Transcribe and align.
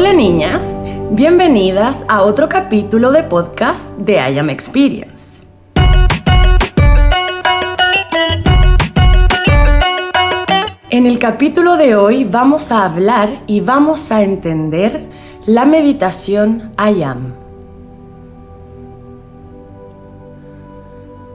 Hola 0.00 0.12
niñas, 0.12 0.80
bienvenidas 1.10 2.04
a 2.06 2.22
otro 2.22 2.48
capítulo 2.48 3.10
de 3.10 3.24
podcast 3.24 3.98
de 3.98 4.12
I 4.12 4.38
Am 4.38 4.48
Experience. 4.48 5.42
En 10.90 11.04
el 11.04 11.18
capítulo 11.18 11.76
de 11.76 11.96
hoy 11.96 12.22
vamos 12.22 12.70
a 12.70 12.84
hablar 12.84 13.42
y 13.48 13.58
vamos 13.58 14.12
a 14.12 14.22
entender 14.22 15.04
la 15.46 15.64
meditación 15.64 16.70
I 16.78 17.02
Am. 17.02 17.34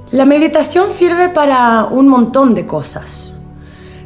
La 0.09 0.23
meditación 0.23 0.89
sirve 0.89 1.27
para 1.27 1.83
un 1.83 2.07
montón 2.07 2.55
de 2.55 2.65
cosas. 2.65 3.33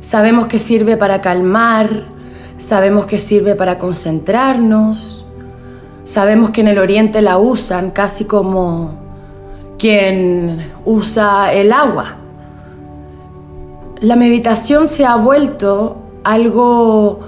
Sabemos 0.01 0.47
que 0.47 0.57
sirve 0.57 0.97
para 0.97 1.21
calmar, 1.21 2.16
sabemos 2.57 3.05
que 3.05 3.19
sirve 3.19 3.55
para 3.55 3.77
concentrarnos, 3.77 5.25
sabemos 6.03 6.51
que 6.51 6.61
en 6.61 6.67
el 6.67 6.79
oriente 6.79 7.21
la 7.21 7.37
usan 7.37 7.91
casi 7.91 8.25
como 8.25 8.91
quien 9.77 10.71
usa 10.85 11.53
el 11.53 11.71
agua. 11.71 12.15
La 13.99 14.15
meditación 14.15 14.87
se 14.87 15.05
ha 15.05 15.15
vuelto 15.15 15.97
algo 16.23 17.19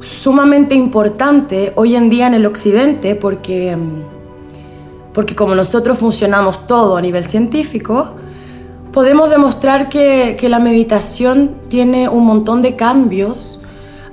sumamente 0.00 0.74
importante 0.74 1.72
hoy 1.76 1.96
en 1.96 2.10
día 2.10 2.26
en 2.26 2.34
el 2.34 2.46
occidente 2.46 3.14
porque, 3.14 3.76
porque 5.12 5.34
como 5.34 5.54
nosotros 5.54 5.98
funcionamos 5.98 6.66
todo 6.66 6.96
a 6.96 7.00
nivel 7.00 7.26
científico, 7.26 8.14
podemos 8.92 9.28
demostrar 9.30 9.88
que, 9.88 10.38
la 10.48 10.58
meditación 10.58 11.56
tiene 11.68 12.08
un 12.08 12.24
montón 12.24 12.62
de 12.62 12.76
cambios 12.76 13.60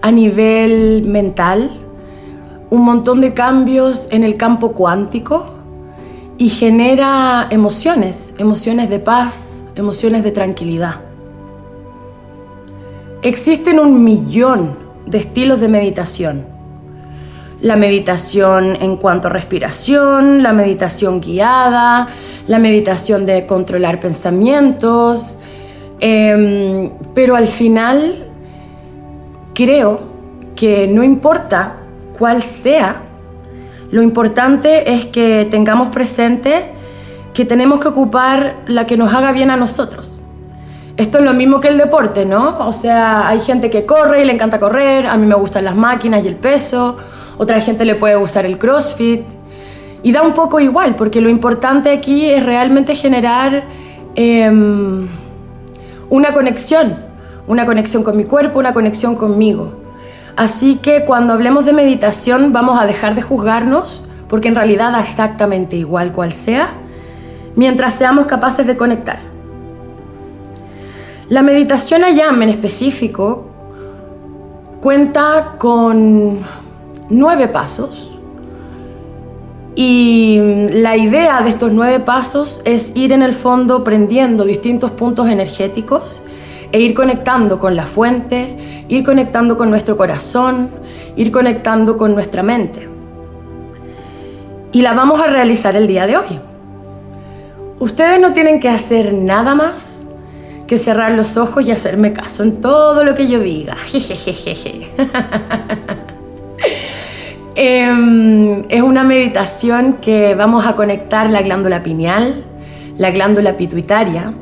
a 0.03 0.11
nivel 0.11 1.03
mental, 1.03 1.79
un 2.69 2.83
montón 2.83 3.21
de 3.21 3.33
cambios 3.33 4.09
en 4.11 4.25
el 4.25 4.33
campo 4.33 4.73
cuántico 4.73 5.45
y 6.37 6.49
genera 6.49 7.47
emociones, 7.49 8.33
emociones 8.37 8.89
de 8.89 8.99
paz, 8.99 9.61
emociones 9.75 10.25
de 10.25 10.31
tranquilidad. 10.31 10.95
Existen 13.21 13.79
un 13.79 14.03
millón 14.03 14.75
de 15.05 15.19
estilos 15.19 15.61
de 15.61 15.69
meditación. 15.69 16.47
La 17.61 17.77
meditación 17.77 18.75
en 18.81 18.97
cuanto 18.97 19.29
a 19.29 19.31
respiración, 19.31 20.43
la 20.43 20.51
meditación 20.51 21.21
guiada, 21.21 22.09
la 22.47 22.59
meditación 22.59 23.25
de 23.25 23.45
controlar 23.45 24.01
pensamientos, 24.01 25.39
em, 26.01 26.89
pero 27.13 27.37
al 27.37 27.47
final 27.47 28.32
creo 29.53 29.99
que 30.55 30.87
no 30.87 31.03
importa 31.03 31.77
cuál 32.17 32.41
sea, 32.41 32.97
lo 33.91 34.01
importante 34.01 34.93
es 34.93 35.05
que 35.05 35.47
tengamos 35.49 35.89
presente 35.89 36.71
que 37.33 37.45
tenemos 37.45 37.79
que 37.79 37.87
ocupar 37.87 38.57
la 38.67 38.85
que 38.85 38.97
nos 38.97 39.13
haga 39.13 39.31
bien 39.31 39.49
a 39.51 39.57
nosotros. 39.57 40.11
Esto 40.95 41.17
es 41.17 41.25
lo 41.25 41.33
mismo 41.33 41.59
que 41.59 41.69
el 41.69 41.77
deporte, 41.77 42.25
¿no? 42.25 42.67
O 42.67 42.71
sea, 42.71 43.27
hay 43.27 43.39
gente 43.39 43.71
que 43.71 43.85
corre 43.85 44.21
y 44.21 44.25
le 44.25 44.33
encanta 44.33 44.59
correr, 44.59 45.07
a 45.07 45.17
mí 45.17 45.25
me 45.25 45.35
gustan 45.35 45.65
las 45.65 45.75
máquinas 45.75 46.23
y 46.23 46.27
el 46.27 46.35
peso, 46.35 46.97
otra 47.37 47.59
gente 47.61 47.83
le 47.83 47.95
puede 47.95 48.15
gustar 48.15 48.45
el 48.45 48.59
CrossFit, 48.59 49.23
y 50.03 50.11
da 50.11 50.21
un 50.21 50.33
poco 50.33 50.59
igual, 50.59 50.95
porque 50.95 51.21
lo 51.21 51.29
importante 51.29 51.89
aquí 51.89 52.29
es 52.29 52.45
realmente 52.45 52.95
generar 52.95 53.63
em, 54.15 55.07
una 56.09 56.33
conexión, 56.33 56.97
una 57.47 57.65
conexión 57.65 58.03
con 58.03 58.17
mi 58.17 58.25
cuerpo, 58.25 58.59
una 58.59 58.73
conexión 58.73 59.15
conmigo. 59.15 59.73
Así 60.35 60.77
que 60.77 61.05
cuando 61.05 61.33
hablemos 61.33 61.65
de 61.65 61.73
meditación 61.73 62.53
vamos 62.53 62.81
a 62.81 62.85
dejar 62.85 63.15
de 63.15 63.21
juzgarnos, 63.21 64.03
porque 64.27 64.47
en 64.47 64.55
realidad 64.55 64.91
da 64.91 65.01
exactamente 65.01 65.75
igual 65.75 66.11
cual 66.11 66.33
sea, 66.33 66.71
mientras 67.55 67.93
seamos 67.93 68.25
capaces 68.25 68.65
de 68.65 68.75
conectar. 68.75 69.19
La 71.29 71.41
meditación 71.41 72.03
ayam 72.03 72.41
en 72.41 72.49
específico 72.49 73.45
cuenta 74.81 75.55
con 75.57 76.39
nueve 77.09 77.47
pasos 77.47 78.11
y 79.75 80.39
la 80.71 80.97
idea 80.97 81.41
de 81.41 81.51
estos 81.51 81.71
nueve 81.71 81.99
pasos 81.99 82.61
es 82.65 82.91
ir 82.95 83.11
en 83.11 83.23
el 83.23 83.33
fondo 83.33 83.83
prendiendo 83.83 84.43
distintos 84.43 84.91
puntos 84.91 85.27
energéticos 85.27 86.21
e 86.73 86.81
ir 86.81 86.95
conectando 86.95 87.59
con 87.59 87.75
la 87.75 87.85
fuente, 87.85 88.85
ir 88.89 89.03
conectando 89.03 89.57
con 89.57 89.69
nuestro 89.69 89.95
corazón, 89.95 90.71
ir 91.15 91.31
conectando 91.31 91.97
con 91.97 92.15
nuestra 92.15 92.41
mente. 92.41 92.89
Y 94.71 94.81
la 94.81 94.93
vamos 94.93 95.21
a 95.21 95.27
realizar 95.27 95.75
el 95.75 95.85
día 95.87 96.07
de 96.07 96.17
hoy. 96.17 96.39
Ustedes 97.79 98.19
no 98.19 98.33
tienen 98.33 98.59
que 98.59 98.69
hacer 98.69 99.13
nada 99.13 99.53
más 99.53 100.05
que 100.65 100.79
cerrar 100.79 101.11
los 101.11 101.37
ojos 101.37 101.63
y 101.63 101.71
hacerme 101.71 102.11
caso 102.11 102.41
en 102.41 102.59
todo 102.59 103.03
lo 103.03 103.13
que 103.13 103.27
yo 103.27 103.39
diga. 103.39 103.77
Em, 107.55 108.63
es 108.67 108.81
una 108.81 109.03
meditación 109.03 109.97
que 110.01 110.33
vamos 110.33 110.65
a 110.65 110.75
conectar 110.75 111.29
la 111.29 111.43
glándula 111.43 111.83
pineal, 111.83 112.43
la 112.97 113.11
glándula 113.11 113.57
pituitaria. 113.57 114.33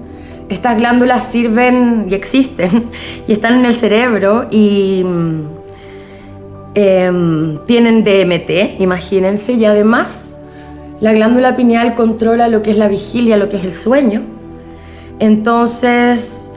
Estas 0.52 0.78
glándulas 0.78 1.32
sirven 1.32 2.08
y 2.10 2.14
existen 2.14 2.90
y 3.28 3.32
están 3.32 3.60
en 3.60 3.66
el 3.66 3.74
cerebro 3.74 4.48
y 4.52 5.06
em, 6.76 7.58
tienen 7.66 8.04
DMT, 8.04 8.82
imagínense, 8.82 9.54
y 9.54 9.64
además 9.64 10.38
la 11.00 11.14
glándula 11.14 11.56
pineal 11.56 11.94
controla 11.94 12.50
lo 12.50 12.62
que 12.64 12.72
es 12.72 12.78
la 12.78 12.90
vigilia, 12.90 13.38
lo 13.38 13.48
que 13.48 13.56
es 13.56 13.64
el 13.64 13.72
sueño. 13.72 14.24
Entonces, 15.20 16.52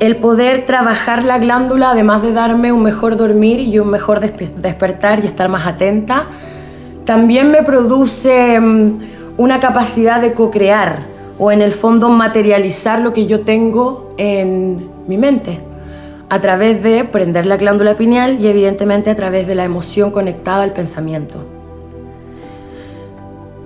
el 0.00 0.16
poder 0.16 0.66
trabajar 0.66 1.22
la 1.22 1.38
glándula, 1.38 1.92
además 1.92 2.22
de 2.22 2.32
darme 2.32 2.72
un 2.72 2.82
mejor 2.82 3.16
dormir 3.16 3.60
y 3.60 3.78
un 3.78 3.88
mejor 3.88 4.18
despertar 4.18 5.24
y 5.24 5.28
estar 5.28 5.48
más 5.48 5.64
atenta, 5.64 6.24
también 7.04 7.52
me 7.52 7.62
produce 7.62 8.58
mm, 8.58 8.98
una 9.36 9.60
capacidad 9.60 10.20
de 10.20 10.32
co-crear 10.32 11.17
o 11.38 11.52
en 11.52 11.62
el 11.62 11.72
fondo 11.72 12.08
materializar 12.08 13.00
lo 13.00 13.12
que 13.12 13.26
yo 13.26 13.40
tengo 13.40 14.14
en 14.16 14.88
mi 15.06 15.16
mente 15.16 15.60
a 16.28 16.40
través 16.40 16.82
de 16.82 17.04
prender 17.04 17.46
la 17.46 17.56
glándula 17.56 17.96
pineal 17.96 18.38
y 18.40 18.48
evidentemente 18.48 19.10
a 19.10 19.16
través 19.16 19.46
de 19.46 19.54
la 19.54 19.64
emoción 19.64 20.10
conectada 20.10 20.62
al 20.62 20.72
pensamiento. 20.72 21.38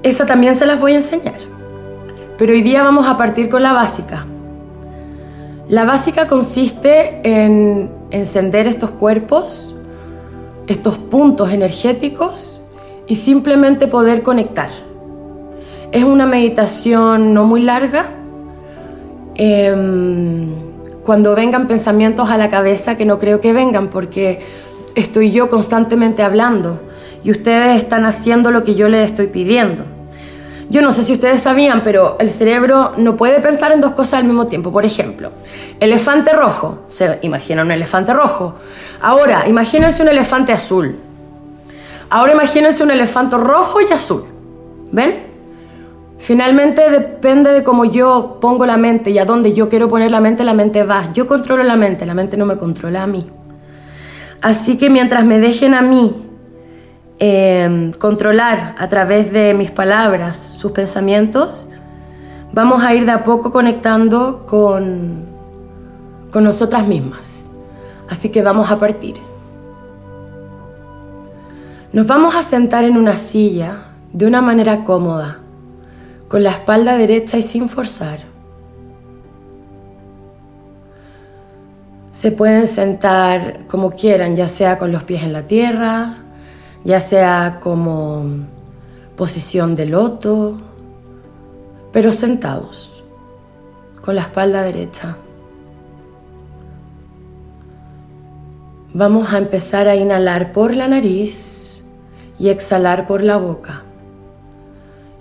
Esa 0.03 0.27
también 0.27 0.55
se 0.55 0.66
las 0.66 0.81
voy 0.81 0.93
a 0.93 0.97
enseñar. 0.97 1.41
Pero 2.38 2.53
hoy 2.53 2.62
día 2.62 2.83
vamos 2.83 3.06
a 3.06 3.16
partir 3.16 3.49
con 3.49 3.62
la 3.62 3.72
básica, 3.72 4.27
la 5.72 5.84
básica 5.84 6.27
consiste 6.27 7.21
en 7.22 7.89
encender 8.10 8.66
estos 8.66 8.91
cuerpos, 8.91 9.75
estos 10.66 10.99
puntos 10.99 11.50
energéticos 11.50 12.60
y 13.06 13.15
simplemente 13.15 13.87
poder 13.87 14.22
conectar. 14.22 14.69
Es 15.92 16.04
una 16.04 16.25
meditación 16.25 17.34
no 17.34 17.44
muy 17.44 17.60
larga. 17.60 18.06
Em, 19.34 20.54
cuando 21.04 21.34
vengan 21.34 21.66
pensamientos 21.69 22.30
a 22.30 22.38
la 22.38 22.48
cabeza, 22.48 22.97
que 22.97 23.04
no 23.04 23.19
creo 23.19 23.42
que 23.42 23.53
vengan 23.53 23.88
porque 23.88 24.41
estoy 24.94 25.32
yo 25.32 25.50
constantemente 25.50 26.22
hablando 26.22 26.80
y 27.22 27.30
ustedes 27.30 27.78
están 27.78 28.06
haciendo 28.06 28.50
lo 28.50 28.64
que 28.64 28.75
yo 28.75 28.88
les 28.88 29.10
estoy 29.10 29.26
pidiendo. 29.26 29.84
Yo 30.70 30.80
no 30.80 30.92
sé 30.92 31.03
si 31.03 31.12
ustedes 31.12 31.42
sabían, 31.42 31.82
pero 31.84 32.16
el 32.19 32.30
cerebro 32.30 32.92
no 32.97 33.14
puede 33.16 33.41
pensar 33.41 33.72
en 33.72 33.82
dos 33.82 33.92
cosas 33.92 34.20
al 34.20 34.24
mismo 34.24 34.47
tiempo. 34.47 34.72
Por 34.72 34.86
ejemplo, 34.86 35.32
elefante 35.78 36.32
rojo. 36.32 36.84
Se 36.88 37.19
imagina 37.20 37.60
un 37.60 37.70
elefante 37.70 38.14
rojo. 38.14 38.54
Ahora, 39.03 39.47
imagínense 39.47 40.03
un 40.03 40.09
elefante 40.09 40.54
azul. 40.54 40.97
Ahora 42.09 42.33
imagínense 42.33 42.83
un 42.83 42.91
elefante 42.91 43.36
rojo 43.36 43.83
y 43.83 43.92
azul. 43.92 44.24
¿Ven? 44.91 45.32
Finalmente 46.22 46.91
depende 46.91 47.53
de 47.53 47.63
cómo 47.63 47.84
yo 47.84 48.39
pongo 48.41 48.65
la 48.65 48.77
mente 48.77 49.10
y 49.10 49.19
a 49.19 49.24
dónde 49.24 49.53
yo 49.53 49.69
quiero 49.69 49.89
poner 49.89 50.10
la 50.10 50.21
mente, 50.21 50.45
la 50.45 50.54
mente 50.54 50.83
va. 50.84 51.13
Yo 51.13 51.27
controlo 51.27 51.63
la 51.63 51.77
mente, 51.77 52.07
la 52.07 52.15
mente 52.15 52.36
no 52.36 52.47
me 52.47 52.57
controla 52.57 53.03
a 53.03 53.07
mí. 53.07 53.28
Así 54.41 54.78
que 54.78 54.89
mientras 54.89 55.24
me 55.24 55.39
dejen 55.39 55.74
a 55.74 55.83
mí 55.83 56.22
Em, 57.24 57.92
controlar 57.92 58.74
a 58.80 58.89
través 58.89 59.33
de 59.33 59.54
mis 59.54 59.71
palabras 59.71 60.39
sus 60.59 60.72
pensamientos, 60.72 61.69
vamos 62.53 62.83
a 62.83 62.97
ir 62.97 63.07
de 63.07 63.13
a 63.13 63.22
poco 63.22 63.53
conectando 63.53 64.45
con, 64.45 65.27
con 66.33 66.42
nosotras 66.42 66.84
mismas. 66.84 67.47
Así 68.10 68.30
que 68.30 68.42
vamos 68.42 68.72
a 68.72 68.80
partir. 68.80 69.19
Nos 71.92 72.09
vamos 72.09 72.34
a 72.34 72.42
sentar 72.42 72.83
en 72.83 72.97
una 72.97 73.16
silla 73.16 73.84
de 74.13 74.27
una 74.27 74.42
manera 74.42 74.83
cómoda, 74.83 75.39
con 76.33 76.43
la 76.43 76.53
espalda 76.53 76.97
derecha 76.97 77.37
y 77.37 77.43
sin 77.43 77.69
forzar. 77.69 78.21
Se 82.11 82.33
pueden 82.33 82.67
sentar 82.67 83.67
como 83.69 83.91
quieran, 83.91 84.34
ya 84.34 84.49
sea 84.49 84.79
con 84.79 84.93
los 84.93 85.03
pies 85.03 85.25
en 85.25 85.34
la 85.34 85.43
tierra, 85.43 86.21
ya 86.84 87.01
sea 87.01 87.59
como 87.63 88.25
posición 89.15 89.75
de 89.75 89.84
loto, 89.84 90.59
pero 91.93 92.13
sentados, 92.13 93.05
con 94.03 94.15
la 94.15 94.23
espalda 94.23 94.63
derecha. 94.63 95.19
Vamos 98.95 99.34
a 99.34 99.37
empezar 99.37 99.87
a 99.87 99.97
inhalar 99.97 100.53
por 100.53 100.75
la 100.75 100.89
nariz 100.89 101.83
y 102.39 102.49
exhalar 102.49 103.07
por 103.07 103.23
la 103.23 103.37
boca. 103.37 103.83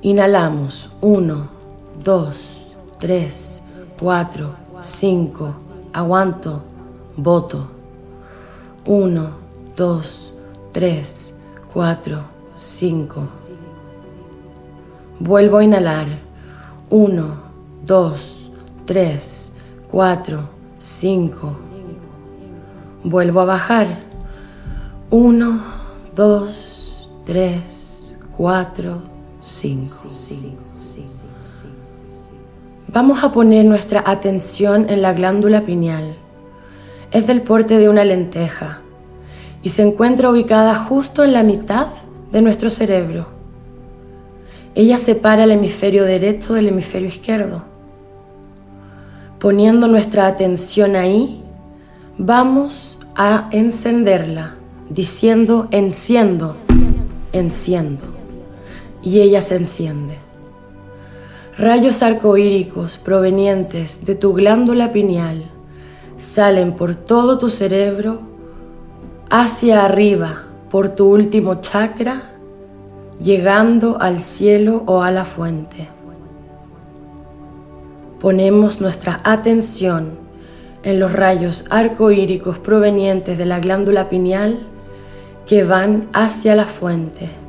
Inhalamos 0.04 0.90
1, 1.02 1.48
2, 2.04 2.72
3, 2.98 3.62
4, 4.00 4.56
5. 4.82 5.56
Aguanto, 5.94 6.64
voto. 7.18 7.68
1, 8.88 9.30
2, 9.76 10.34
3, 10.72 11.36
4, 11.72 12.24
5. 12.58 13.28
Vuelvo 15.20 15.58
a 15.58 15.64
inhalar. 15.64 16.08
1, 16.90 17.36
2, 17.86 18.52
3, 18.88 19.52
4, 19.92 20.50
5. 20.80 21.56
Vuelvo 23.04 23.42
a 23.42 23.46
bajar. 23.46 24.00
1, 25.12 25.62
2, 26.16 27.04
3, 27.24 27.64
4, 28.36 28.94
5. 28.94 29.11
Vamos 32.94 33.24
a 33.24 33.32
poner 33.32 33.66
nuestra 33.66 34.04
atención 34.06 34.90
en 34.90 35.02
la 35.02 35.14
glándula 35.14 35.62
pineal. 35.62 36.16
Es 37.12 37.26
del 37.26 37.42
porte 37.42 37.80
de 37.80 37.90
una 37.90 38.06
lenteja 38.06 38.82
y 39.64 39.70
se 39.70 39.82
encuentra 39.82 40.30
ubicada 40.30 40.76
justo 40.76 41.24
en 41.24 41.34
la 41.34 41.42
mitad 41.44 41.88
de 42.32 42.42
nuestro 42.42 42.70
cerebro. 42.70 43.28
Ella 44.76 44.98
separa 44.98 45.46
el 45.46 45.52
hemisferio 45.52 46.04
derecho 46.04 46.54
del 46.54 46.68
hemisferio 46.68 47.08
izquierdo. 47.08 47.64
Poniendo 49.40 49.88
nuestra 49.88 50.28
atención 50.28 50.96
ahí, 50.96 51.44
vamos 52.18 53.00
a 53.16 53.50
encenderla, 53.52 54.56
diciendo 54.90 55.68
enciendo, 55.72 56.56
enciendo. 57.34 58.21
Y 59.02 59.22
ella 59.22 59.42
se 59.42 59.56
enciende. 59.56 60.18
Rayos 61.58 62.02
arcoíricos 62.02 62.98
provenientes 62.98 64.06
de 64.06 64.16
tu 64.16 64.34
glándula 64.34 64.92
pineal 64.92 65.46
salen 66.18 66.74
por 66.74 66.96
todo 66.96 67.38
tu 67.38 67.50
cerebro 67.50 68.20
hacia 69.30 69.84
arriba 69.84 70.44
por 70.70 70.90
tu 70.90 71.12
último 71.12 71.56
chakra, 71.62 72.32
llegando 73.22 74.00
al 74.00 74.22
cielo 74.22 74.84
o 74.86 75.02
a 75.04 75.12
la 75.12 75.26
fuente. 75.26 75.90
Ponemos 78.22 78.80
nuestra 78.80 79.20
atención 79.24 80.12
en 80.84 81.00
los 81.00 81.12
rayos 81.12 81.66
arcoíricos 81.70 82.60
provenientes 82.60 83.38
de 83.38 83.46
la 83.46 83.60
glándula 83.60 84.10
pineal 84.10 84.60
que 85.46 85.64
van 85.64 86.08
hacia 86.14 86.56
la 86.56 86.66
fuente. 86.66 87.41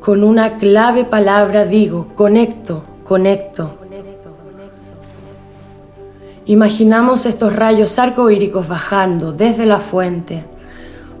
Con 0.00 0.22
una 0.22 0.58
clave 0.58 1.04
palabra 1.04 1.64
digo, 1.64 2.08
conecto, 2.14 2.82
conecto. 3.04 3.78
Imaginamos 6.46 7.26
estos 7.26 7.54
rayos 7.54 7.98
arcoíricos 7.98 8.68
bajando 8.68 9.32
desde 9.32 9.66
la 9.66 9.80
fuente, 9.80 10.44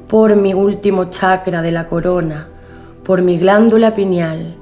por 0.08 0.36
mi 0.36 0.54
último 0.54 1.10
chakra 1.10 1.60
de 1.60 1.70
la 1.70 1.86
corona, 1.86 2.48
por 3.04 3.20
mi 3.20 3.36
glándula 3.36 3.94
pineal, 3.94 4.54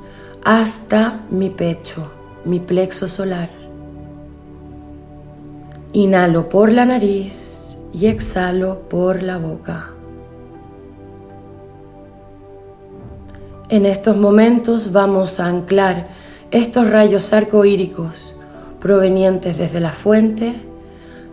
hasta 0.42 1.20
mi 1.30 1.50
pecho, 1.50 2.10
mi 2.44 2.58
plexo 2.58 3.06
solar. 3.06 3.50
Inhalo 5.92 6.48
por 6.48 6.72
la 6.72 6.84
nariz 6.84 7.76
y 7.92 8.06
exhalo 8.06 8.80
por 8.88 9.22
la 9.22 9.38
boca. 9.38 9.95
En 13.68 13.84
estos 13.84 14.16
momentos 14.16 14.92
vamos 14.92 15.40
a 15.40 15.46
anclar 15.46 16.06
estos 16.52 16.88
rayos 16.88 17.32
arcoíricos 17.32 18.36
provenientes 18.78 19.58
desde 19.58 19.80
la 19.80 19.90
fuente 19.90 20.60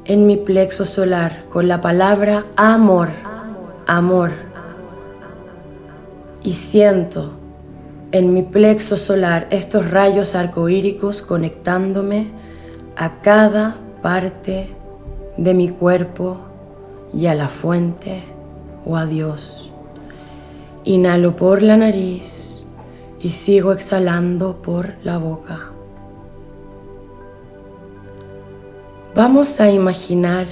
en 0.05 0.25
mi 0.25 0.37
plexo 0.37 0.83
solar 0.83 1.45
con 1.51 1.67
la 1.67 1.79
palabra 1.79 2.43
amor, 2.55 3.09
amor. 3.85 4.31
Y 6.43 6.55
siento 6.55 7.33
en 8.11 8.33
mi 8.33 8.41
plexo 8.41 8.97
solar 8.97 9.45
estos 9.51 9.91
rayos 9.91 10.33
arcoíricos 10.33 11.21
conectándome 11.21 12.31
a 12.95 13.21
cada 13.21 13.77
parte 14.01 14.69
de 15.37 15.53
mi 15.53 15.69
cuerpo 15.69 16.39
y 17.13 17.27
a 17.27 17.35
la 17.35 17.47
fuente 17.47 18.23
o 18.87 18.97
a 18.97 19.05
Dios. 19.05 19.62
Inhalo 20.85 21.37
por 21.37 21.61
la 21.61 21.77
nariz 21.77 22.65
y 23.21 23.29
sigo 23.29 23.71
exhalando 23.71 24.61
por 24.61 24.95
la 25.01 25.17
boca. 25.17 25.71
Vamos 29.15 29.61
a 29.61 29.71
imaginar 29.71 30.45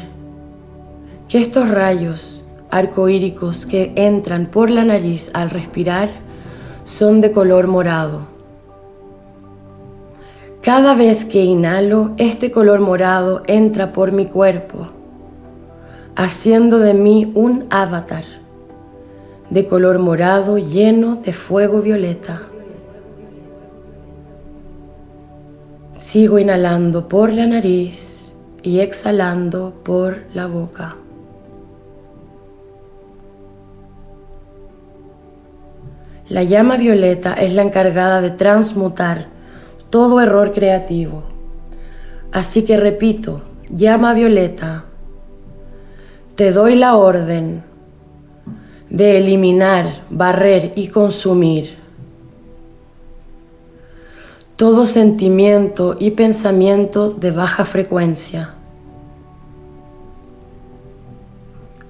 que 1.28 1.38
estos 1.38 1.70
rayos 1.70 2.42
arcoíricos 2.70 3.66
que 3.66 3.92
entran 3.98 4.46
por 4.46 4.70
la 4.70 4.86
nariz 4.86 5.30
al 5.34 5.50
respirar 5.50 6.12
son 6.86 7.20
de 7.20 7.34
color 7.34 7.68
morado. 7.68 8.22
Cada 10.62 10.94
vez 10.94 11.26
que 11.26 11.44
inhalo, 11.44 12.12
este 12.16 12.52
color 12.52 12.80
morado 12.80 13.42
entra 13.48 13.92
por 13.92 14.14
mi 14.14 14.28
cuerpo, 14.28 14.92
haciendo 16.16 16.80
de 16.80 16.94
mí 16.94 17.34
un 17.36 17.66
avatar 17.70 18.41
de 19.52 19.68
color 19.68 20.00
morado 20.00 20.58
lleno 20.58 21.18
de 21.18 21.34
fuego 21.34 21.82
violeta. 21.82 22.44
Sigo 25.98 26.40
inhalando 26.40 27.10
por 27.10 27.34
la 27.34 27.46
nariz 27.46 28.34
y 28.64 28.80
exhalando 28.80 29.74
por 29.84 30.20
la 30.34 30.48
boca. 30.48 30.96
La 36.30 36.44
llama 36.44 36.78
violeta 36.78 37.34
es 37.34 37.54
la 37.54 37.64
encargada 37.64 38.22
de 38.22 38.30
transmutar 38.30 39.28
todo 39.90 40.22
error 40.22 40.54
creativo. 40.54 41.24
Así 42.32 42.64
que 42.64 42.78
repito, 42.78 43.42
llama 43.70 44.14
violeta, 44.14 44.86
te 46.36 46.54
doy 46.54 46.76
la 46.76 46.96
orden 46.96 47.70
de 48.92 49.18
eliminar, 49.18 50.04
barrer 50.10 50.74
y 50.76 50.90
consumir 50.90 51.80
todo 54.58 54.86
sentimiento 54.86 55.96
y 55.98 56.12
pensamiento 56.12 57.10
de 57.10 57.32
baja 57.32 57.66
frecuencia 57.66 58.54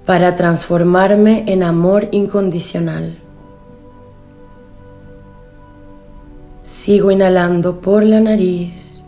para 0.05 0.35
transformarme 0.35 1.43
en 1.47 1.63
amor 1.63 2.07
incondicional. 2.11 3.17
Sigo 6.63 7.11
inhalando 7.11 7.81
por 7.81 8.03
la 8.03 8.19
nariz, 8.19 9.01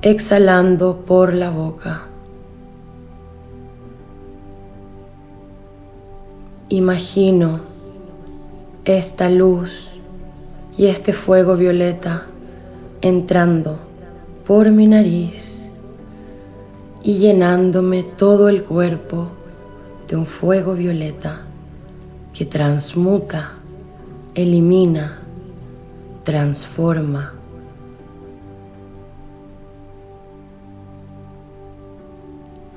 exhalando 0.00 1.04
por 1.04 1.34
la 1.34 1.50
boca. 1.50 2.11
Imagino 6.72 7.60
esta 8.86 9.28
luz 9.28 9.90
y 10.74 10.86
este 10.86 11.12
fuego 11.12 11.54
violeta 11.54 12.24
entrando 13.02 13.78
por 14.46 14.70
mi 14.70 14.86
nariz 14.86 15.68
y 17.02 17.18
llenándome 17.18 18.04
todo 18.04 18.48
el 18.48 18.64
cuerpo 18.64 19.28
de 20.08 20.16
un 20.16 20.24
fuego 20.24 20.72
violeta 20.72 21.42
que 22.32 22.46
transmuta, 22.46 23.50
elimina, 24.34 25.20
transforma. 26.24 27.34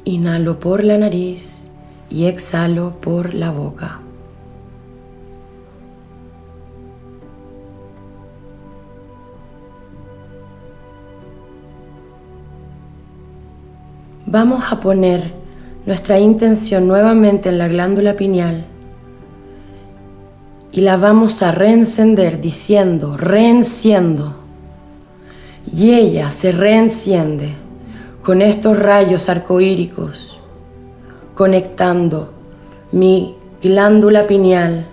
Inhalo 0.03 0.59
por 0.59 0.83
la 0.83 0.97
nariz 0.97 1.64
y 2.15 2.27
exhalo 2.27 2.91
por 3.01 3.33
la 3.33 3.51
boca. 3.51 3.99
Vamos 14.25 14.63
a 14.71 14.79
poner 14.79 15.33
nuestra 15.85 16.17
intención 16.17 16.87
nuevamente 16.87 17.49
en 17.49 17.57
la 17.57 17.67
glándula 17.67 18.13
pineal 18.13 18.63
y 20.71 20.79
la 20.79 20.95
vamos 20.95 21.41
a 21.41 21.51
reencender 21.51 22.39
diciendo, 22.39 23.17
reenciendo. 23.17 24.35
Y 25.69 25.93
ella 25.93 26.31
se 26.31 26.53
reenciende 26.53 27.55
con 28.21 28.41
estos 28.41 28.79
rayos 28.79 29.27
arcoíricos, 29.27 30.34
conectando 31.35 32.29
mi 32.91 33.35
glándula 33.61 34.25
pineal 34.25 34.85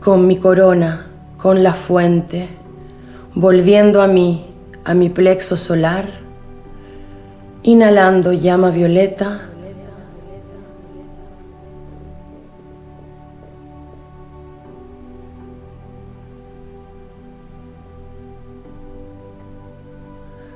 con 0.00 0.26
mi 0.26 0.38
corona, 0.38 1.06
con 1.36 1.62
la 1.62 1.74
fuente, 1.74 2.48
volviendo 3.34 4.00
a 4.00 4.06
mí, 4.06 4.46
a 4.84 4.94
mi 4.94 5.10
plexo 5.10 5.56
solar, 5.56 6.08
inhalando 7.62 8.32
llama 8.32 8.70
violeta 8.70 9.48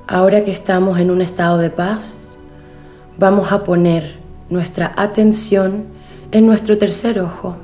Ahora 0.05 0.43
que 0.43 0.51
estamos 0.51 0.99
en 0.99 1.09
un 1.09 1.21
estado 1.23 1.57
de 1.57 1.71
paz, 1.71 2.22
vamos 3.17 3.51
a 3.51 3.63
poner 3.63 4.15
nuestra 4.49 4.93
atención 4.95 5.85
en 6.31 6.45
nuestro 6.45 6.77
tercer 6.77 7.19
ojo. 7.19 7.55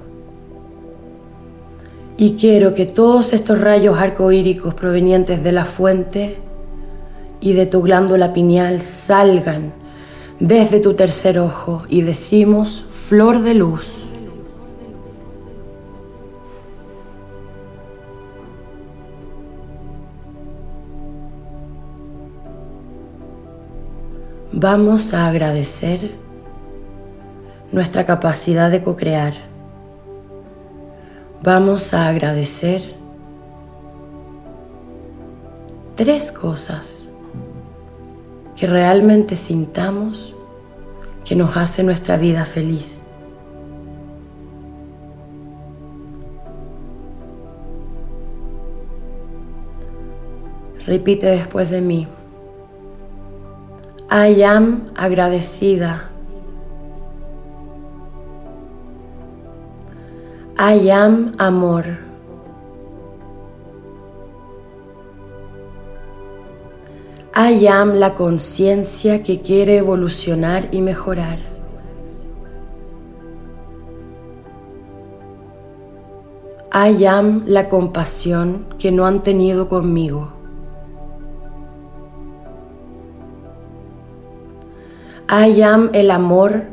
Y 2.18 2.34
quiero 2.34 2.76
que 2.76 2.86
todos 2.86 3.34
estos 3.34 3.60
rayos 3.60 3.98
arcoíricos 3.98 4.74
provenientes 4.74 5.44
de 5.44 5.52
la 5.52 5.66
fuente 5.66 6.38
y 7.42 7.54
de 7.54 7.66
tu 7.66 7.82
glándula 7.82 8.34
pineal 8.34 8.82
salgan 8.82 9.74
desde 10.40 10.80
tu 10.80 10.94
tercer 10.94 11.40
ojo 11.40 11.84
y 11.90 12.02
decimos 12.02 12.86
flor 12.92 13.42
de 13.42 13.54
luz. 13.54 14.12
Vamos 24.62 25.14
a 25.14 25.26
agradecer 25.26 26.16
nuestra 27.72 28.06
capacidad 28.06 28.70
de 28.70 28.84
co-crear. 28.84 29.34
Vamos 31.42 31.94
a 31.94 32.10
agradecer 32.10 32.94
tres 35.96 36.34
cosas 36.34 37.10
que 38.58 38.68
realmente 38.68 39.38
sintamos 39.38 40.36
que 41.24 41.38
nos 41.38 41.56
hace 41.56 41.82
nuestra 41.82 42.18
vida 42.18 42.44
feliz. 42.44 43.04
Repite 50.86 51.28
después 51.28 51.70
de 51.70 51.80
mí. 51.80 52.19
I 54.12 54.42
am 54.42 54.90
agradecida. 54.96 56.10
I 60.58 60.90
am 60.90 61.36
amor. 61.38 62.00
I 67.36 67.68
am 67.68 68.00
la 68.00 68.16
conciencia 68.16 69.22
que 69.22 69.42
quiere 69.42 69.78
evolucionar 69.78 70.70
y 70.72 70.82
mejorar. 70.82 71.38
I 76.74 77.06
am 77.06 77.44
la 77.46 77.70
compasión 77.70 78.66
que 78.80 78.92
no 78.92 79.06
han 79.06 79.22
tenido 79.22 79.70
conmigo. 79.70 80.39
Am 85.32 85.92
el 85.94 86.10
amor 86.10 86.64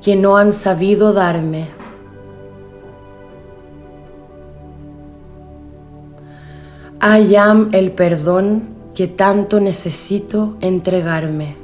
que 0.00 0.14
no 0.14 0.36
han 0.36 0.52
sabido 0.52 1.12
darme. 1.12 1.70
Am 7.00 7.70
el 7.72 7.90
perdón 7.90 8.68
que 8.94 9.08
tanto 9.08 9.58
necesito 9.58 10.56
entregarme. 10.60 11.56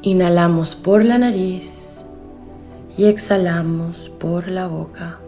Inhalamos 0.00 0.76
por 0.76 1.04
la 1.04 1.18
nariz 1.18 2.02
y 2.96 3.04
exhalamos 3.04 4.08
por 4.18 4.48
la 4.48 4.66
boca. 4.66 5.18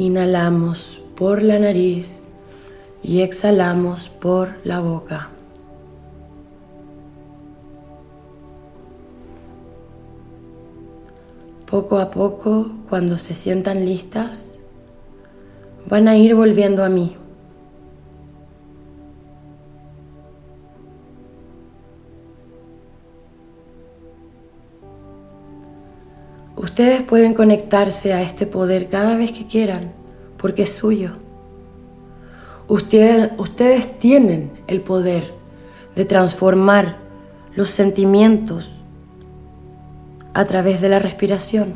Inhalamos 0.00 1.02
por 1.16 1.42
la 1.42 1.58
nariz 1.58 2.28
y 3.02 3.22
exhalamos 3.22 4.08
por 4.08 4.54
la 4.62 4.78
boca. 4.78 5.28
Poco 11.68 11.98
a 11.98 12.12
poco, 12.12 12.70
cuando 12.88 13.16
se 13.16 13.34
sientan 13.34 13.84
listas, 13.84 14.52
van 15.86 16.06
a 16.06 16.16
ir 16.16 16.36
volviendo 16.36 16.84
a 16.84 16.88
mí. 16.88 17.16
Ustedes 26.78 27.02
pueden 27.02 27.34
conectarse 27.34 28.12
a 28.12 28.22
este 28.22 28.46
poder 28.46 28.88
cada 28.88 29.16
vez 29.16 29.32
que 29.32 29.48
quieran, 29.48 29.80
porque 30.36 30.62
es 30.62 30.72
suyo. 30.72 31.10
Ustedes, 32.68 33.32
ustedes 33.36 33.98
tienen 33.98 34.52
el 34.68 34.80
poder 34.82 35.32
de 35.96 36.04
transformar 36.04 36.98
los 37.56 37.70
sentimientos 37.70 38.70
a 40.34 40.44
través 40.44 40.80
de 40.80 40.88
la 40.88 41.00
respiración. 41.00 41.74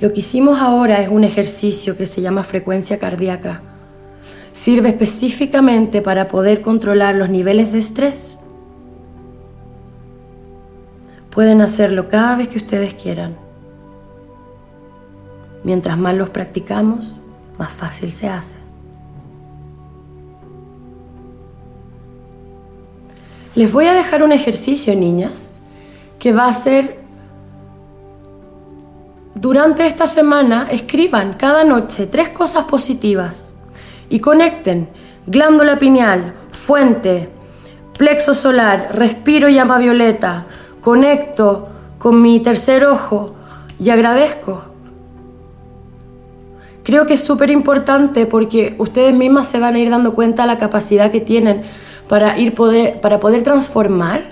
Lo 0.00 0.12
que 0.12 0.20
hicimos 0.20 0.60
ahora 0.60 1.02
es 1.02 1.08
un 1.08 1.24
ejercicio 1.24 1.96
que 1.96 2.06
se 2.06 2.20
llama 2.20 2.44
frecuencia 2.44 3.00
cardíaca. 3.00 3.60
Sirve 4.52 4.90
específicamente 4.90 6.00
para 6.00 6.28
poder 6.28 6.62
controlar 6.62 7.16
los 7.16 7.28
niveles 7.28 7.72
de 7.72 7.80
estrés 7.80 8.37
Pueden 11.38 11.60
hacerlo 11.60 12.08
cada 12.08 12.34
vez 12.34 12.48
que 12.48 12.56
ustedes 12.56 12.94
quieran. 12.94 13.36
Mientras 15.62 15.96
más 15.96 16.16
los 16.16 16.30
practicamos, 16.30 17.14
más 17.56 17.70
fácil 17.70 18.10
se 18.10 18.28
hace. 18.28 18.56
Les 23.54 23.72
voy 23.72 23.86
a 23.86 23.92
dejar 23.92 24.24
un 24.24 24.32
ejercicio, 24.32 24.96
niñas, 24.96 25.60
que 26.18 26.32
va 26.32 26.48
a 26.48 26.52
ser 26.52 26.98
durante 29.36 29.86
esta 29.86 30.08
semana, 30.08 30.66
escriban 30.72 31.34
cada 31.34 31.62
noche 31.62 32.08
tres 32.08 32.30
cosas 32.30 32.64
positivas 32.64 33.54
y 34.10 34.18
conecten 34.18 34.88
glándula 35.28 35.78
pineal, 35.78 36.34
fuente, 36.50 37.28
plexo 37.96 38.34
solar, 38.34 38.88
respiro 38.92 39.48
llama 39.48 39.78
violeta, 39.78 40.46
conecto 40.88 41.68
con 41.98 42.22
mi 42.22 42.40
tercer 42.40 42.86
ojo 42.86 43.26
y 43.78 43.90
agradezco. 43.90 44.64
Creo 46.82 47.06
que 47.06 47.12
es 47.12 47.20
súper 47.20 47.50
importante 47.50 48.24
porque 48.24 48.74
ustedes 48.78 49.12
mismas 49.12 49.48
se 49.48 49.60
van 49.60 49.74
a 49.74 49.78
ir 49.80 49.90
dando 49.90 50.14
cuenta 50.14 50.44
de 50.44 50.46
la 50.46 50.56
capacidad 50.56 51.10
que 51.10 51.20
tienen 51.20 51.64
para, 52.08 52.38
ir 52.38 52.54
poder, 52.54 53.02
para 53.02 53.20
poder 53.20 53.42
transformar 53.42 54.30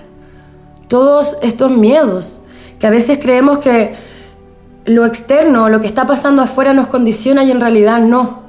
todos 0.87 1.37
estos 1.43 1.69
miedos, 1.69 2.39
que 2.79 2.87
a 2.87 2.89
veces 2.89 3.19
creemos 3.21 3.59
que 3.59 3.93
lo 4.85 5.05
externo, 5.05 5.69
lo 5.69 5.79
que 5.79 5.85
está 5.85 6.07
pasando 6.07 6.41
afuera 6.41 6.73
nos 6.73 6.87
condiciona 6.87 7.43
y 7.43 7.51
en 7.51 7.61
realidad 7.61 7.99
no. 7.99 8.46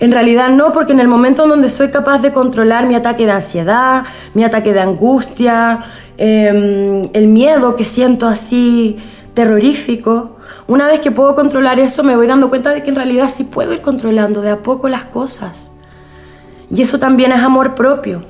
En 0.00 0.12
realidad 0.12 0.48
no, 0.48 0.72
porque 0.72 0.92
en 0.92 1.00
el 1.00 1.08
momento 1.08 1.44
en 1.44 1.50
donde 1.50 1.68
soy 1.68 1.90
capaz 1.90 2.20
de 2.22 2.32
controlar 2.32 2.86
mi 2.86 2.94
ataque 2.94 3.26
de 3.26 3.32
ansiedad, 3.32 4.04
mi 4.32 4.44
ataque 4.44 4.72
de 4.72 4.80
angustia, 4.80 5.80
em, 6.16 7.10
el 7.12 7.26
miedo 7.28 7.76
que 7.76 7.84
siento 7.84 8.26
así 8.26 8.96
terrorífico, 9.34 10.38
una 10.66 10.86
vez 10.86 11.00
que 11.00 11.10
puedo 11.10 11.34
controlar 11.34 11.78
eso 11.78 12.02
me 12.02 12.16
voy 12.16 12.26
dando 12.26 12.48
cuenta 12.48 12.70
de 12.70 12.82
que 12.82 12.88
en 12.88 12.96
realidad 12.96 13.28
sí 13.28 13.44
puedo 13.44 13.74
ir 13.74 13.82
controlando 13.82 14.40
de 14.40 14.50
a 14.50 14.56
poco 14.58 14.88
las 14.88 15.04
cosas. 15.04 15.70
Y 16.70 16.80
eso 16.80 16.98
también 16.98 17.32
es 17.32 17.42
amor 17.42 17.74
propio. 17.74 18.22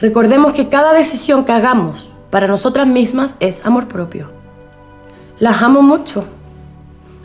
Recordemos 0.00 0.52
que 0.52 0.68
cada 0.68 0.94
decisión 0.94 1.44
que 1.44 1.52
hagamos 1.52 2.12
para 2.30 2.46
nosotras 2.46 2.86
mismas 2.86 3.36
es 3.40 3.64
amor 3.66 3.88
propio. 3.88 4.30
Las 5.38 5.60
amo 5.62 5.82
mucho. 5.82 6.24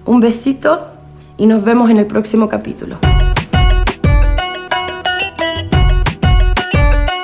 Un 0.06 0.20
besito 0.20 0.88
y 1.38 1.46
nos 1.46 1.64
vemos 1.64 1.90
en 1.90 1.98
el 1.98 2.08
próximo 2.08 2.50
capítulo. 2.50 2.98